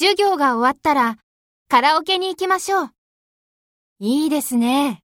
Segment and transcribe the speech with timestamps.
[0.00, 1.18] 授業が終わったら
[1.68, 2.90] カラオケに行きましょう。
[3.98, 5.02] いいですね。